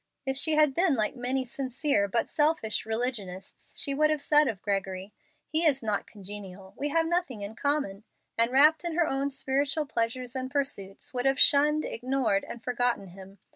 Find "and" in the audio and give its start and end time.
8.35-8.49, 10.35-10.49, 12.47-12.63